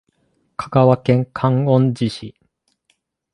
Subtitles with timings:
[0.57, 2.33] 香川県観音寺市